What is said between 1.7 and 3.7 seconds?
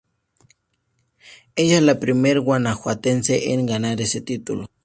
es la primer Guanajuatense en